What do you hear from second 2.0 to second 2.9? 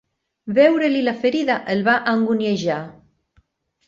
anguniejar.